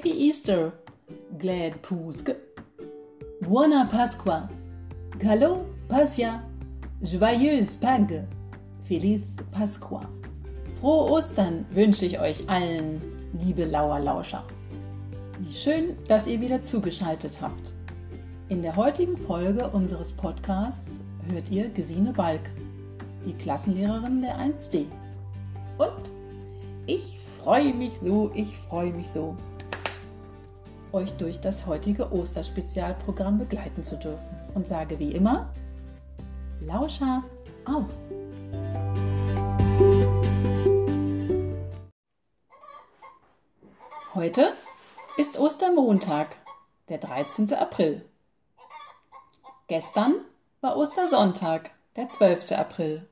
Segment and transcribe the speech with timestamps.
[0.00, 0.72] Happy Easter,
[1.38, 2.34] Glad Puske,
[3.42, 4.48] Buona Pasqua,
[5.18, 6.42] Calo Pascha,
[7.02, 8.24] Joyeuse Pâques,
[8.84, 9.20] Feliz
[9.52, 10.00] Pasqua.
[10.80, 13.02] Frohe Ostern wünsche ich euch allen,
[13.44, 14.42] liebe Lauerlauscher.
[15.38, 17.74] Wie schön, dass ihr wieder zugeschaltet habt.
[18.48, 22.48] In der heutigen Folge unseres Podcasts hört ihr Gesine Balk,
[23.26, 24.86] die Klassenlehrerin der 1D.
[25.76, 26.10] Und
[26.86, 29.36] ich freue mich so, ich freue mich so,
[30.92, 35.52] euch durch das heutige Osterspezialprogramm begleiten zu dürfen und sage wie immer,
[36.60, 37.24] Lauscher
[37.64, 37.86] auf!
[44.14, 44.52] Heute
[45.16, 46.36] ist Ostermontag,
[46.88, 47.54] der 13.
[47.54, 48.04] April.
[49.68, 50.16] Gestern
[50.60, 52.52] war Ostersonntag, der 12.
[52.52, 53.08] April.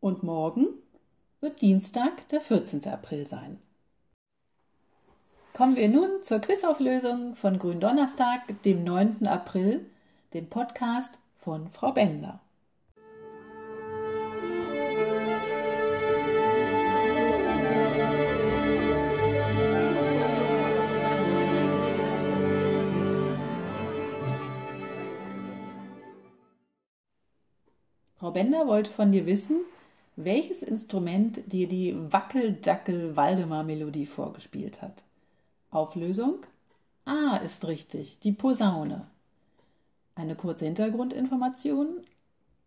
[0.00, 0.66] Und morgen
[1.40, 2.88] wird Dienstag, der 14.
[2.88, 3.60] April sein.
[5.56, 9.26] Kommen wir nun zur Quizauflösung von Gründonnerstag, dem 9.
[9.26, 9.86] April,
[10.34, 12.40] dem Podcast von Frau Bender.
[28.16, 29.62] Frau Bender wollte von dir wissen,
[30.16, 35.05] welches Instrument dir die Wackel-Dackel-Waldemar-Melodie vorgespielt hat.
[35.70, 36.38] Auflösung?
[37.04, 39.06] A ist richtig, die Posaune.
[40.14, 42.00] Eine kurze Hintergrundinformation.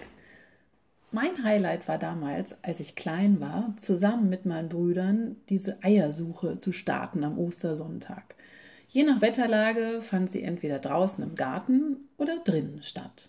[1.11, 6.71] Mein Highlight war damals, als ich klein war, zusammen mit meinen Brüdern diese Eiersuche zu
[6.71, 8.35] starten am Ostersonntag.
[8.87, 13.27] Je nach Wetterlage fand sie entweder draußen im Garten oder drinnen statt.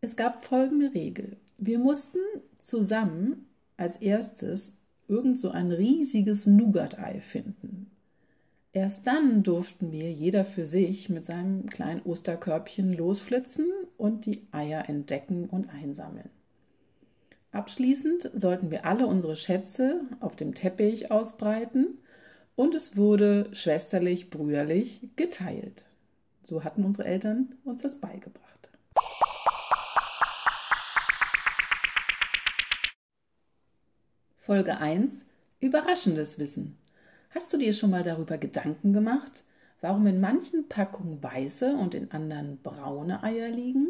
[0.00, 1.36] Es gab folgende Regel.
[1.58, 2.20] Wir mussten
[2.60, 3.46] zusammen
[3.76, 7.90] als erstes irgend so ein riesiges Nougat-Ei finden.
[8.74, 14.88] Erst dann durften wir jeder für sich mit seinem kleinen Osterkörbchen losflitzen und die Eier
[14.88, 16.28] entdecken und einsammeln.
[17.52, 21.98] Abschließend sollten wir alle unsere Schätze auf dem Teppich ausbreiten
[22.56, 25.84] und es wurde schwesterlich, brüderlich geteilt.
[26.42, 28.70] So hatten unsere Eltern uns das beigebracht.
[34.36, 35.26] Folge 1
[35.60, 36.76] Überraschendes Wissen.
[37.34, 39.42] Hast du dir schon mal darüber Gedanken gemacht,
[39.80, 43.88] warum in manchen Packungen weiße und in anderen braune Eier liegen?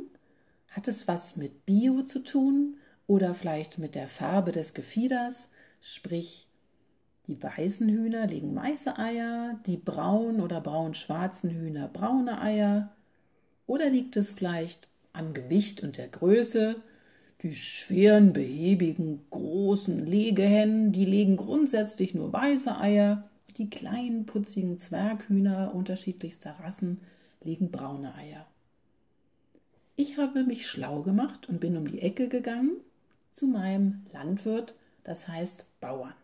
[0.71, 5.51] Hat es was mit Bio zu tun oder vielleicht mit der Farbe des Gefieders?
[5.83, 6.49] Sprich,
[7.27, 12.97] die weißen Hühner legen weiße Eier, die braunen oder braun-schwarzen Hühner braune Eier?
[13.67, 16.77] Oder liegt es vielleicht am Gewicht und der Größe?
[17.43, 25.75] Die schweren, behäbigen, großen Legehennen, die legen grundsätzlich nur weiße Eier die kleinen, putzigen Zwerghühner
[25.75, 27.01] unterschiedlichster Rassen
[27.43, 28.47] legen braune Eier.
[29.97, 32.73] Ich habe mich schlau gemacht und bin um die Ecke gegangen
[33.33, 34.75] zu meinem Landwirt,
[35.05, 36.15] das heißt Bauern.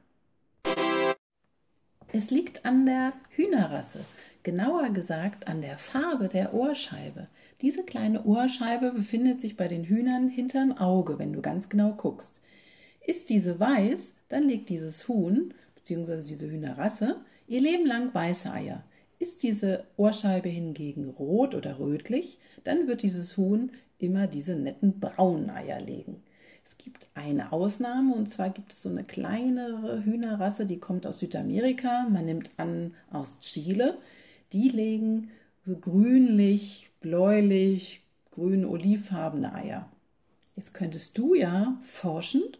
[2.12, 4.04] Es liegt an der Hühnerrasse,
[4.42, 7.28] genauer gesagt an der Farbe der Ohrscheibe.
[7.60, 12.40] Diese kleine Ohrscheibe befindet sich bei den Hühnern hinterm Auge, wenn du ganz genau guckst.
[13.06, 16.22] Ist diese weiß, dann legt dieses Huhn bzw.
[16.26, 17.16] diese Hühnerrasse
[17.46, 18.84] ihr Leben lang weiße Eier.
[19.18, 25.50] Ist diese Ohrscheibe hingegen rot oder rötlich, dann wird dieses Huhn immer diese netten braunen
[25.50, 26.22] Eier legen.
[26.64, 31.18] Es gibt eine Ausnahme und zwar gibt es so eine kleinere Hühnerrasse, die kommt aus
[31.18, 33.98] Südamerika, man nimmt an aus Chile.
[34.52, 35.30] Die legen
[35.64, 39.90] so grünlich, bläulich, grün-olivfarbene Eier.
[40.56, 42.58] Jetzt könntest du ja forschend,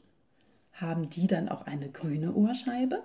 [0.80, 3.02] haben die dann auch eine grüne Ohrscheibe?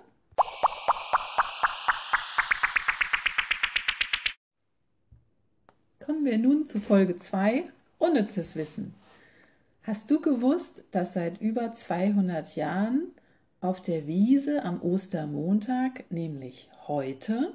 [6.04, 7.64] Kommen wir nun zu Folge 2,
[7.98, 8.94] unnützes Wissen.
[9.82, 13.12] Hast du gewusst, dass seit über 200 Jahren
[13.60, 17.54] auf der Wiese am Ostermontag, nämlich heute,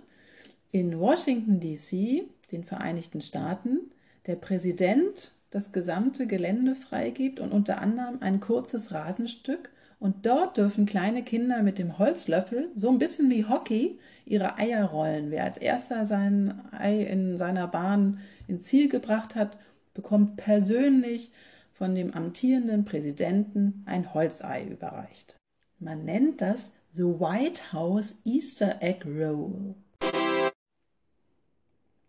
[0.72, 3.92] in Washington, D.C., den Vereinigten Staaten,
[4.28, 9.70] der Präsident das gesamte Gelände freigibt und unter anderem ein kurzes Rasenstück
[10.02, 14.86] und dort dürfen kleine Kinder mit dem Holzlöffel, so ein bisschen wie Hockey, ihre Eier
[14.86, 15.30] rollen.
[15.30, 19.60] Wer als erster sein Ei in seiner Bahn ins Ziel gebracht hat,
[19.94, 21.32] bekommt persönlich
[21.72, 25.38] von dem amtierenden Präsidenten ein Holzei überreicht.
[25.78, 29.76] Man nennt das The White House Easter Egg Roll.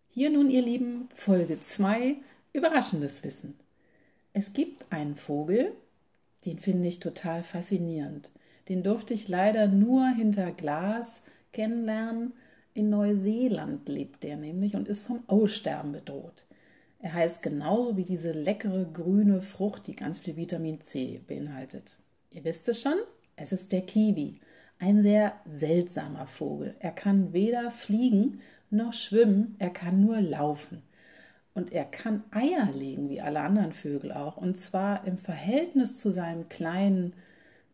[0.09, 2.17] Hier nun, ihr Lieben, Folge 2,
[2.55, 3.59] überraschendes Wissen.
[4.33, 5.73] Es gibt einen Vogel,
[6.45, 8.31] den finde ich total faszinierend.
[8.69, 12.33] Den durfte ich leider nur hinter Glas kennenlernen.
[12.75, 16.47] In Neuseeland lebt der nämlich und ist vom Aussterben bedroht.
[17.01, 21.97] Er heißt genauso wie diese leckere grüne Frucht, die ganz viel Vitamin C beinhaltet.
[22.31, 22.97] Ihr wisst es schon,
[23.37, 24.35] es ist der Kiwi.
[24.79, 26.75] Ein sehr seltsamer Vogel.
[26.79, 28.41] Er kann weder fliegen
[28.71, 30.83] noch schwimmen, er kann nur laufen.
[31.55, 34.37] Und er kann Eier legen, wie alle anderen Vögel auch.
[34.37, 37.13] Und zwar im Verhältnis zu seinem kleinen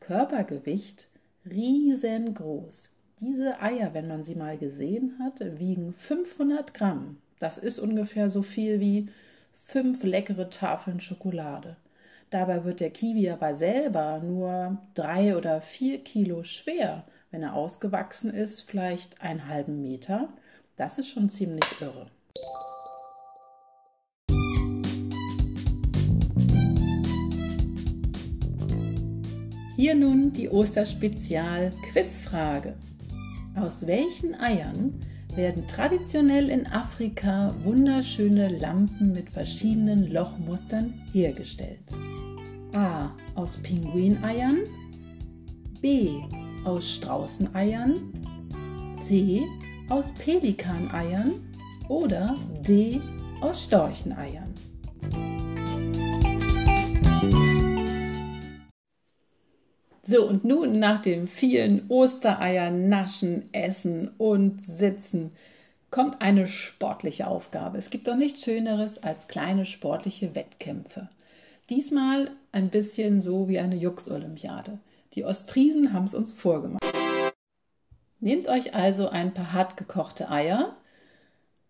[0.01, 1.09] Körpergewicht
[1.49, 2.91] riesengroß.
[3.21, 7.19] Diese Eier, wenn man sie mal gesehen hat, wiegen 500 Gramm.
[7.39, 9.09] Das ist ungefähr so viel wie
[9.55, 11.77] fünf leckere Tafeln Schokolade.
[12.31, 17.05] Dabei wird der Kiwi aber selber nur drei oder vier Kilo schwer.
[17.31, 20.29] Wenn er ausgewachsen ist, vielleicht einen halben Meter.
[20.77, 22.11] Das ist schon ziemlich irre.
[29.89, 32.75] Hier nun die Osterspezial-Quizfrage.
[33.57, 35.01] Aus welchen Eiern
[35.35, 41.81] werden traditionell in Afrika wunderschöne Lampen mit verschiedenen Lochmustern hergestellt.
[42.75, 43.13] A.
[43.35, 44.59] Aus Pinguineiern.
[45.81, 46.21] B.
[46.65, 48.13] Aus Straußeneiern.
[48.95, 49.43] C.
[49.89, 51.33] Aus Pelikaneiern.
[51.89, 53.01] Oder D.
[53.41, 54.53] Aus Storcheneiern.
[60.11, 65.33] So, und nun nach dem vielen Ostereier naschen, essen und sitzen
[65.91, 67.77] kommt eine sportliche Aufgabe.
[67.77, 71.11] Es gibt doch nichts Schöneres als kleine sportliche Wettkämpfe.
[71.69, 74.79] Diesmal ein bisschen so wie eine Jux-Olympiade.
[75.13, 76.83] Die Ostfriesen haben es uns vorgemacht.
[78.19, 80.75] Nehmt euch also ein paar hart gekochte Eier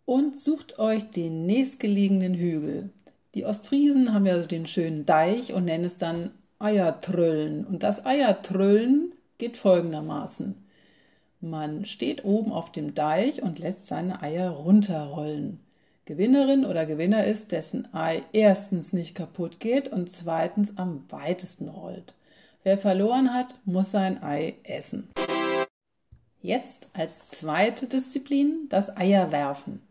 [0.05, 2.91] und sucht euch den nächstgelegenen Hügel.
[3.35, 7.65] Die Ostfriesen haben ja so den schönen Deich und nennen es dann Eiertrüllen.
[7.65, 10.55] Und das Eiertrüllen geht folgendermaßen.
[11.41, 15.61] Man steht oben auf dem Deich und lässt seine Eier runterrollen.
[16.05, 22.15] Gewinnerin oder Gewinner ist, dessen Ei erstens nicht kaputt geht und zweitens am weitesten rollt.
[22.65, 25.11] Wer verloren hat, muss sein Ei essen.
[26.41, 29.83] Jetzt als zweite Disziplin das Eierwerfen.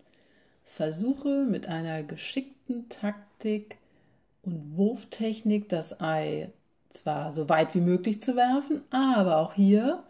[0.65, 3.77] Versuche mit einer geschickten Taktik
[4.43, 6.49] und Wurftechnik das Ei
[6.89, 10.03] zwar so weit wie möglich zu werfen, aber auch hier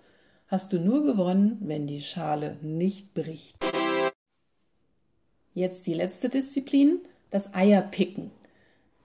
[0.47, 3.57] hast du nur gewonnen, wenn die Schale nicht bricht.
[5.53, 6.99] Jetzt die letzte Disziplin,
[7.31, 8.31] das Eierpicken.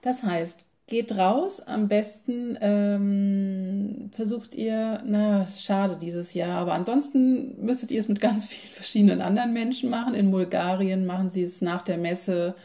[0.01, 7.65] Das heißt, geht raus, am besten ähm, versucht ihr, na, schade dieses Jahr, aber ansonsten
[7.65, 10.13] müsstet ihr es mit ganz vielen verschiedenen anderen Menschen machen.
[10.13, 12.55] In Bulgarien machen sie es nach der Messe,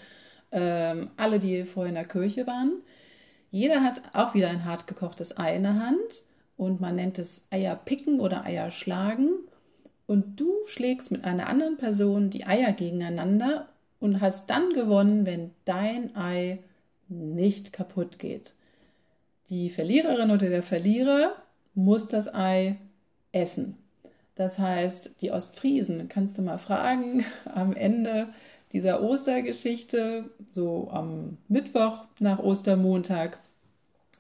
[0.51, 2.83] ähm, alle, die vorher in der Kirche waren.
[3.51, 6.23] Jeder hat auch wieder ein hart gekochtes Ei in der Hand
[6.57, 9.31] und man nennt es Eier picken oder Eier schlagen.
[10.07, 13.69] Und du schlägst mit einer anderen Person die Eier gegeneinander
[14.01, 16.59] und hast dann gewonnen, wenn dein Ei
[17.09, 18.53] nicht kaputt geht.
[19.51, 21.33] Die Verliererin oder der Verlierer
[21.75, 22.77] muss das Ei
[23.33, 23.77] essen.
[24.35, 28.29] Das heißt, die Ostfriesen kannst du mal fragen am Ende
[28.73, 33.39] dieser Ostergeschichte, so am Mittwoch nach Ostermontag.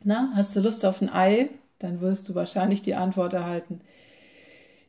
[0.04, 1.50] Na, hast du Lust auf ein Ei?
[1.78, 3.80] Dann wirst du wahrscheinlich die Antwort erhalten.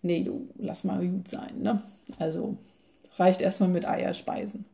[0.02, 1.82] nee, du, lass mal gut sein, ne?
[2.18, 2.58] Also
[3.18, 4.66] reicht erstmal mit Eierspeisen.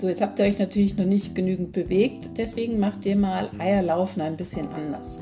[0.00, 4.22] So, jetzt habt ihr euch natürlich noch nicht genügend bewegt, deswegen macht ihr mal Eierlaufen
[4.22, 5.20] ein bisschen anders.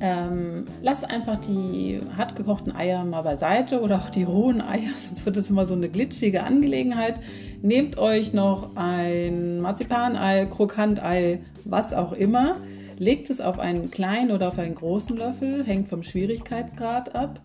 [0.00, 5.24] Ähm, lasst einfach die hart gekochten Eier mal beiseite oder auch die rohen Eier, sonst
[5.24, 7.14] wird es immer so eine glitschige Angelegenheit.
[7.62, 12.56] Nehmt euch noch ein Marzipanei, Krokantei, was auch immer,
[12.98, 17.40] legt es auf einen kleinen oder auf einen großen Löffel, hängt vom Schwierigkeitsgrad ab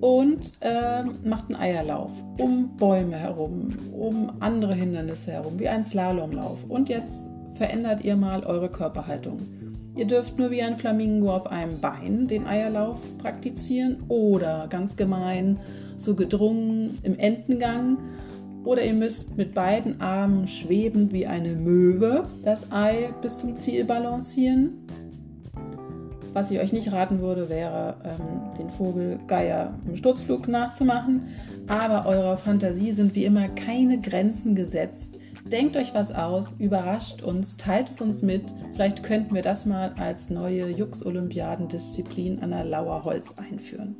[0.00, 6.58] und äh, macht einen Eierlauf um Bäume herum, um andere Hindernisse herum, wie ein Slalomlauf.
[6.68, 9.38] Und jetzt verändert ihr mal eure Körperhaltung.
[9.96, 15.58] Ihr dürft nur wie ein Flamingo auf einem Bein den Eierlauf praktizieren oder ganz gemein
[15.98, 17.98] so gedrungen im Entengang.
[18.64, 23.84] Oder ihr müsst mit beiden Armen schwebend wie eine Möwe das Ei bis zum Ziel
[23.84, 24.86] balancieren.
[26.32, 31.28] Was ich euch nicht raten würde, wäre, ähm, den Vogel Geier im Sturzflug nachzumachen.
[31.66, 35.18] Aber eurer Fantasie sind wie immer keine Grenzen gesetzt.
[35.50, 38.44] Denkt euch was aus, überrascht uns, teilt es uns mit.
[38.74, 43.96] Vielleicht könnten wir das mal als neue Jux-Olympiadendisziplin an der Lauerholz einführen.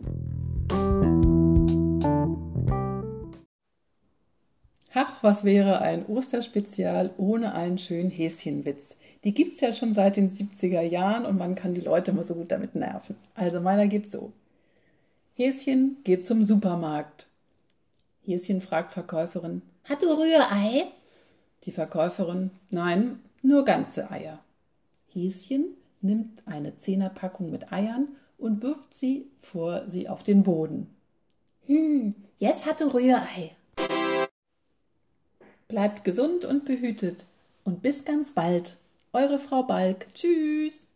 [4.94, 8.96] Ach, was wäre ein Osterspezial ohne einen schönen Häschenwitz?
[9.24, 12.24] Die gibt es ja schon seit den 70er Jahren und man kann die Leute immer
[12.24, 13.16] so gut damit nerven.
[13.34, 14.32] Also meiner geht so.
[15.34, 17.26] Häschen geht zum Supermarkt.
[18.24, 20.84] Häschen fragt Verkäuferin, hat du Rührei?
[21.64, 24.38] Die Verkäuferin, nein, nur ganze Eier.
[25.12, 28.08] Häschen nimmt eine Zehnerpackung mit Eiern
[28.38, 30.88] und wirft sie vor sie auf den Boden.
[31.66, 33.54] Hm, jetzt hat du Rührei.
[35.68, 37.26] Bleibt gesund und behütet
[37.64, 38.76] und bis ganz bald.
[39.12, 40.12] Eure Frau Balk.
[40.14, 40.89] Tschüss.